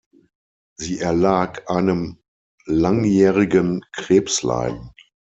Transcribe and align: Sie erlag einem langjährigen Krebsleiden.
Sie 0.79 0.99
erlag 0.99 1.67
einem 1.69 2.23
langjährigen 2.65 3.85
Krebsleiden. 3.91 4.89